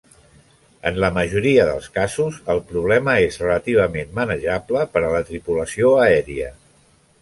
En 0.91 0.95
la 1.03 1.11
majoria 1.17 1.65
dels 1.67 1.91
casos, 1.99 2.41
el 2.55 2.63
problema 2.73 3.15
és 3.29 3.39
relativament 3.45 4.19
manejable 4.19 4.91
per 4.97 5.07
a 5.07 5.17
la 5.17 5.25
tripulació 5.33 5.97
aèria. 6.11 6.55